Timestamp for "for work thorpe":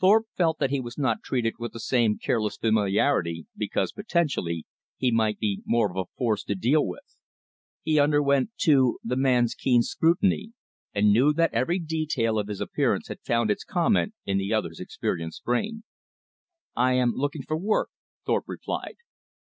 17.44-18.48